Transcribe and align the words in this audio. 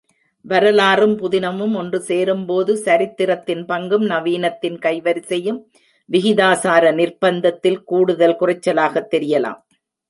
வரலாறும் 0.45 1.17
புதினமும் 1.19 1.75
ஒன்று 1.75 1.99
சேரும்போது, 2.01 2.77
சரித்திரத்தின் 2.77 3.65
பங்கும், 3.65 4.05
நவீனத்தின் 4.05 4.77
கைவரிசையும் 4.79 5.59
விகிதாசார 6.11 6.91
நிர்ப்பந்தந்தில் 6.91 7.83
கூடுதல் 7.83 8.37
குறைச்சலாகத் 8.39 9.13
தெரியலாம். 9.15 9.59